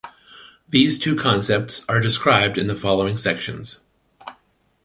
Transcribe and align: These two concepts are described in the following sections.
These 0.67 0.97
two 0.97 1.15
concepts 1.15 1.85
are 1.87 1.99
described 1.99 2.57
in 2.57 2.65
the 2.65 2.73
following 2.73 3.17
sections. 3.17 3.81